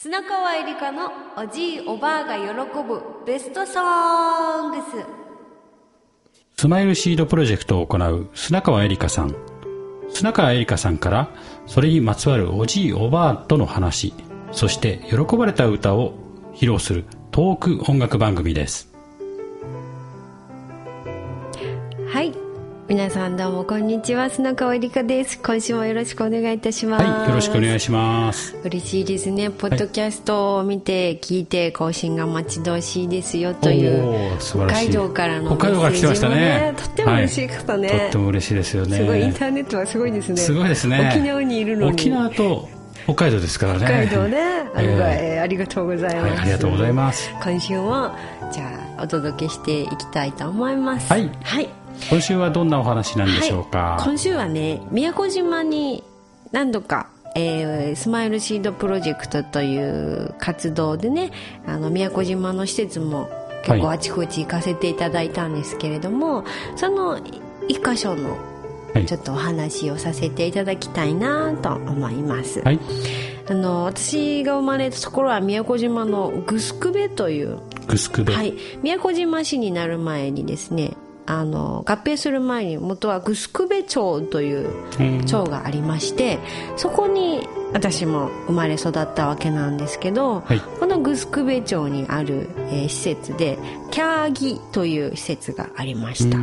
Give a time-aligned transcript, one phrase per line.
[0.00, 5.04] 砂川えりかのおじいおばあが喜ぶベストソングス。
[6.56, 9.34] スマイルシードプロジェクトを行う砂川えりかさん。
[10.10, 11.28] 砂川えりかさんから
[11.66, 14.14] それにまつわるおじいおばあとの話
[14.52, 16.14] そして喜ばれた歌を
[16.52, 18.96] 披露するトーク音楽番組です。
[22.88, 24.30] 皆さんどうもこんにちは。
[24.30, 25.38] 砂川えりかです。
[25.42, 27.04] 今週もよろしくお願いいたします。
[27.04, 28.56] はいよろしくお願いします。
[28.64, 29.50] 嬉しいですね。
[29.50, 36.74] ポッドキャストを見て聞いて更新が待ち遠しいですよという北海道からの北海道から来てましたね。
[36.78, 38.96] とっても嬉しかったね、はい、とっても嬉しいですよね。
[38.96, 40.36] すごいインターネットはすごいですね。
[40.38, 41.10] すごいですね。
[41.12, 41.92] 沖縄にいるのに。
[41.92, 42.70] 沖縄と
[43.04, 43.80] 北海道ですからね。
[43.80, 44.38] 北海道ね、
[44.80, 47.30] えー、ありがとうございます、はい、ありがとうございます。
[47.44, 48.12] 今週も
[48.50, 51.12] じゃあお届けしていきたいと思います。
[51.12, 51.68] はい、はい
[52.10, 56.02] 今週はどんなお話なんでしょうか、はい、今週はね宮古島に
[56.52, 61.30] 何度かえー、スマイルシードプロジェクトという活動でね
[61.66, 63.28] あの宮古島の施設も
[63.62, 66.44] 結構あちこち行かせていただいたんですけれども、はい、
[66.76, 67.20] その
[67.68, 68.36] 一箇所の
[69.06, 72.80] ちょっとお話をさせていただきたいなと思います、はい、
[73.48, 80.92] あの私が生まれたところは宮古島のグスクベというグスクベ、はい、宮古島市になる前にですね
[81.30, 84.70] あの合併する前に元はグスクベ町という
[85.26, 86.38] 町がありまして、
[86.76, 93.58] そこに私も生まれ育ったわけなんですけど、はい、このグスクベ町にある、えー、施設で
[93.90, 96.38] キャーギという施設がありました。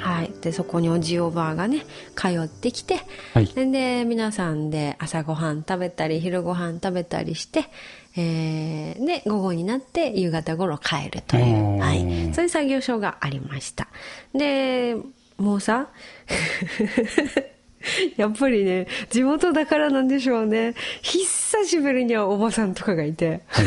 [0.00, 1.84] はい、でそこにおじおばあがね
[2.16, 3.00] 通ってきて、
[3.34, 7.64] はい、で皆さんで朝ごはん食べたり昼ごはん食べたりして、
[8.16, 13.88] えー、で午後になって夕方頃帰るという、はい、そういう作業所がありました
[14.34, 14.96] で
[15.38, 15.88] もうさ
[18.16, 20.74] やっぱりね、地元だからなんでしょうね。
[21.02, 23.40] 久しぶりにはおばさんとかがいて。
[23.48, 23.66] はい。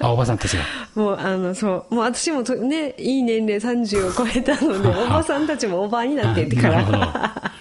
[0.00, 0.64] あ、おばさんたちが。
[0.94, 1.94] もう、あの、そう。
[1.94, 7.52] もう私もとね、いい年齢30を超えたので、 おばさんたちもおばになってってから。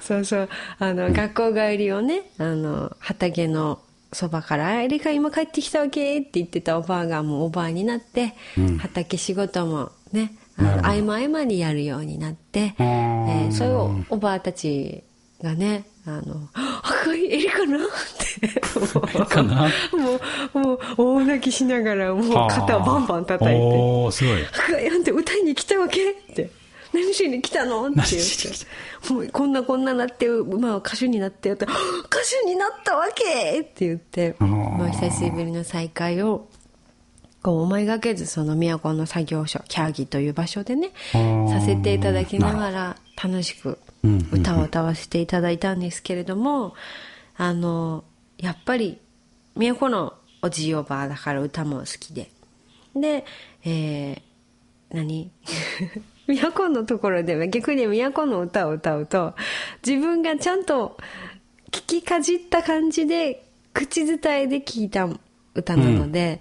[0.00, 0.48] そうそう。
[0.80, 3.78] あの、うん、学校帰りをね、あの、畑の
[4.12, 13.68] そばから、エリカ今帰ってきたわけって言ってたおばあがもうおばあになって、うん、畑仕事もね、合間合間にやるようになって、えー、そう
[13.98, 15.02] いうおばあたち
[15.42, 17.80] がねあの赤いエリかなっ
[18.40, 19.68] てかな？
[19.92, 20.20] も
[20.54, 24.42] うもう大泣きしながらもう肩をバンバン叩いて「おすごい。
[24.46, 26.50] 赤いあんた歌いに来たわけ?」って
[26.96, 28.16] 「何しに来たの?」って言って
[29.12, 36.48] 「もうこんなこんななって、まあ、歌手になって 歌手になったわけ!」って言ってまあ、久しぶりの再会を
[37.42, 43.78] こう思いがけずその都の作業所キャーギという場所でねさせていただきながら楽しく
[44.32, 46.74] 歌を歌わせていただいたんですけれども
[47.36, 48.04] あの
[48.38, 48.98] やっぱり
[49.54, 52.30] 都のおじいおばあだから歌も好きで。
[52.94, 53.24] で、
[53.64, 55.30] えー、何？
[56.26, 59.34] 都のところでは逆に都の歌を歌うと
[59.86, 60.96] 自分がちゃんと
[61.70, 65.08] 聞きかじった感じで口伝えで聞いた
[65.54, 66.40] 歌なので、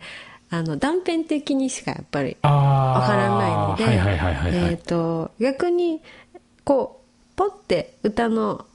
[0.52, 0.58] うん。
[0.58, 6.02] あの断片的にしかやっぱりわからないので、えっ、と、逆に、
[6.64, 8.66] こう、ポッて歌の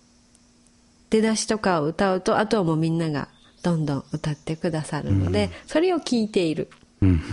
[1.09, 3.29] 出だしとかを歌うと、あとはもうみんなが
[3.63, 6.69] どんどん歌ってくださるので、うん、それを聞いている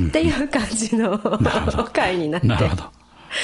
[0.07, 1.19] っていう感じの
[1.91, 2.47] 回になって。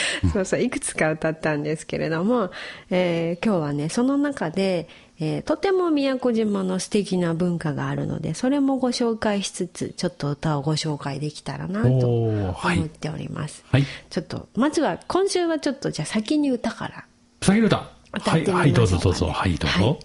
[0.34, 2.52] そうそう、いくつか歌ったんですけれども、
[2.90, 4.88] えー、今日はね、その中で、
[5.20, 12.56] えー、とても宮古島の素敵な文化があるので、それもご紹介しつつ、ちょっと歌をご紹介できたらなと思
[12.86, 13.64] っております。
[13.72, 13.86] はい。
[14.10, 17.06] ちょっと、まずは、今週はちょっとじゃあ先に歌から。
[17.42, 19.26] 先に歌歌ってみましょう、ね、はい、はい、どうぞどうぞ。
[19.28, 19.86] はい、どうぞ。
[19.86, 20.00] はい、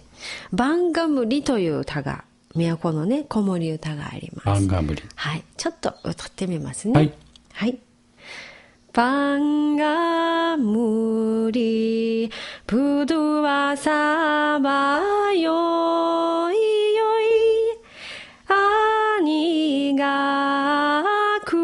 [0.53, 2.23] バンガムリという歌が、
[2.55, 4.45] 都のね、子守歌があります。
[4.45, 5.03] バンガムリ。
[5.15, 5.43] はい。
[5.57, 6.93] ちょっと歌ってみますね。
[6.93, 7.13] はい。
[7.53, 7.79] はい。
[8.91, 12.31] パンガムリ
[12.65, 14.99] プドワサバ
[15.33, 16.55] ヨイ
[16.95, 17.23] ヨイ
[18.47, 21.03] アニガ
[21.45, 21.55] ク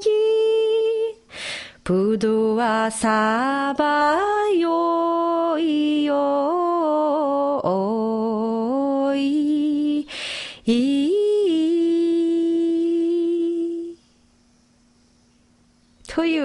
[0.00, 0.08] ギ
[1.84, 4.18] プドワサバ
[4.58, 6.72] ヨイヨ
[9.14, 10.06] イ,
[10.64, 11.21] イ,イ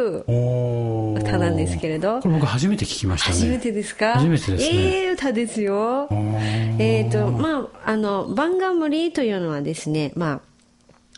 [0.07, 2.21] いう歌なんですけれど。
[2.21, 3.36] これ僕初めて聞きましたね。
[3.36, 4.13] 初めてですか？
[4.13, 4.77] 初めてですね。
[4.77, 6.07] ええー、歌ですよ。
[6.12, 10.42] えっ、ー、と、まあ、あの、バンガムリというのはですね、ま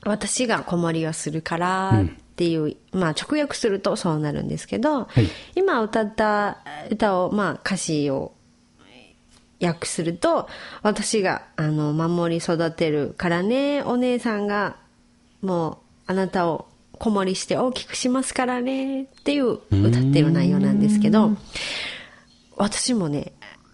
[0.06, 2.06] あ、私が子守りをするからっ
[2.36, 6.60] ていう、うん、まあ、直訳するとそうなるんですけど、はい、今歌った
[6.90, 8.34] 歌を、まあ、歌詞を
[9.62, 10.48] 訳すると
[10.84, 14.78] 私があの守り育てるからねお姉さんが
[15.42, 15.78] もう
[16.08, 16.69] あなたを
[17.00, 21.32] 子守りして大きくしますからねっていう歌ってる内容なんですけど
[22.58, 23.32] 私もね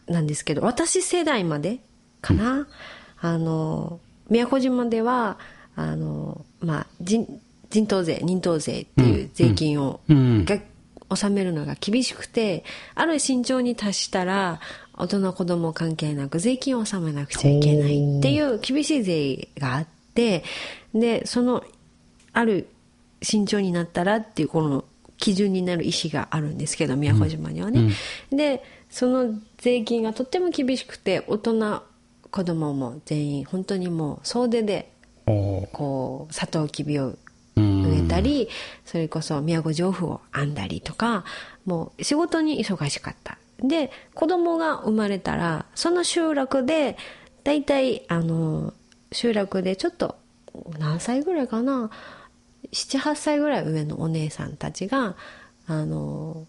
[0.07, 1.79] なんですけど私世代まで
[2.21, 2.67] かな、うん、
[3.19, 3.99] あの
[4.29, 5.39] 宮古島では
[5.75, 7.27] あのまあ人
[7.69, 10.59] 人頭税人頭税っていう税金を、うん、が
[11.09, 12.63] 納めるのが厳しくて
[12.93, 14.59] ある身長に達したら
[14.97, 20.43] 大人子供関係なく税金を納めなくちゃいけないっていう厳しい税があって
[20.93, 21.63] でその
[22.33, 22.69] ある
[23.25, 24.85] 慎重になったらっていうこの
[25.17, 27.89] 基準になる意思があるんですけど宮古島にはね、
[28.31, 31.83] うん、でその税金がとっても厳しくて大人
[32.31, 34.91] 子供も全員本当にもう総出で
[35.25, 37.15] こうサトウキビを
[37.55, 38.49] 植えたり、
[38.83, 41.23] それこそ宮古上布を編んだりとか
[41.65, 43.37] もう仕事に忙しかった。
[43.59, 46.97] で子供が生まれたらその集落で
[47.45, 48.73] 大体あの
[49.13, 50.17] 集落でちょっと
[50.77, 51.89] 何歳ぐらいかな
[52.71, 55.15] 78歳ぐらい上のお姉さんたちが
[55.67, 56.45] あの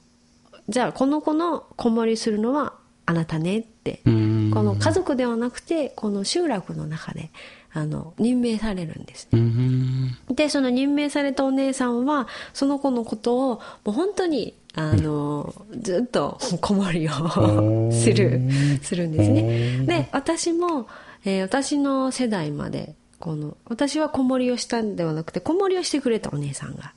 [0.68, 2.74] じゃあこの子の子守りするのは
[3.06, 7.30] あなたねってこの家族ではなくてこの集落の中で
[7.72, 10.16] あの任命されるんですね。
[10.30, 18.42] でその任命されたお姉さんはその子のことをもう本当にあの、ずっと 子守りをする
[18.82, 19.86] するんですね。
[19.86, 20.86] で私も、
[21.24, 26.92] えー、私の世代までこの私は子守りをしたんではなくて子守りをしてくれたお姉さんが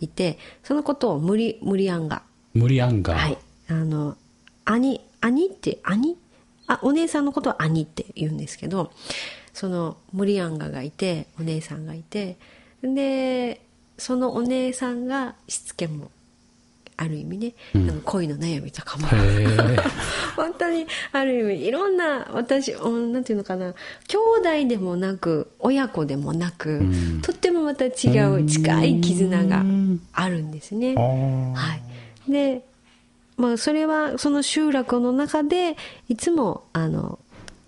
[0.00, 2.22] いて、うん、そのことを無理無理アンガ
[2.54, 3.38] 無理アンガはい。
[3.68, 4.16] あの
[4.64, 6.16] 兄兄って兄？
[6.66, 8.92] あお姉さんのことは兄って言うんですけど
[9.52, 12.36] その無理アンガがいてお姉さんがいて
[12.82, 13.60] で
[13.96, 16.10] そのお姉さんがしつけも
[16.98, 19.06] ある意味ね、うん、恋の悩みとかも。
[20.36, 23.72] 本当にある意味いろんな私なんていうのかな。
[24.08, 24.16] 兄
[24.64, 29.64] 弟でもなく親子でもなく、うん、とってもまた違う近い絆が
[30.12, 30.94] あるんですね。
[30.96, 31.78] は
[32.28, 32.62] い、で
[33.36, 35.76] まあ、それはその集落の中で
[36.08, 37.20] いつもあの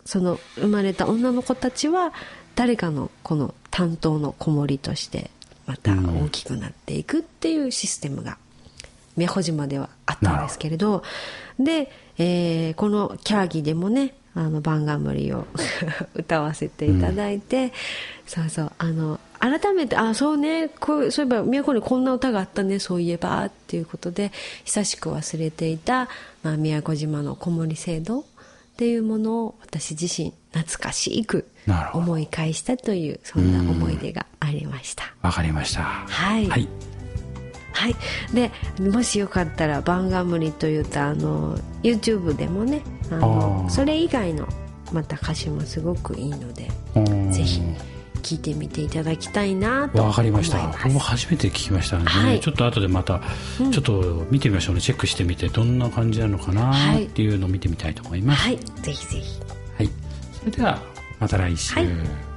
[0.05, 2.13] その生まれた女の子たちは
[2.57, 5.31] 誰かのこの担当の子守として
[5.67, 8.37] また大きくなっていくっていうシステムが
[9.17, 11.03] 宮古島ではあったんですけれど
[11.59, 15.47] で、えー、このキャーギでもねあのバンガムリを
[16.15, 17.71] 歌わせていただいて、うん、
[18.27, 24.33] そうそうあの改めてあそうねこうそういえば宮古にこんな歌があったねそういえばっていうことで
[24.65, 26.09] 久しく忘れていた、
[26.43, 28.25] まあ、宮古島の子守制度っ
[28.77, 31.49] ていうものを私自身懐かしく
[31.93, 35.13] 思い返したというそんな思い出がありました。
[35.23, 35.83] わかりました。
[35.83, 36.90] はい、はい
[37.73, 37.97] はい、
[38.35, 38.51] で
[38.81, 44.47] もしよかったら「バンガムリ」というとあの YouTube でもねあのそれ以外の
[44.93, 46.71] また歌詞もすごくいいので
[47.31, 47.63] ぜひ
[48.23, 50.59] 聞いてみていただきたいなとわかりました。
[50.67, 52.17] 僕も初めて聞きましたので、ね。
[52.17, 53.23] はい、ちょっと後でまた
[53.73, 58.43] ちょっと見てみましょうね、うん、チェックしてみてどんな感じなのかなっていうのを見てみたいと思います。
[58.43, 59.41] はい、ぜひぜひ。
[59.77, 59.91] はい。
[60.39, 60.83] それでは
[61.19, 62.30] また来週、はい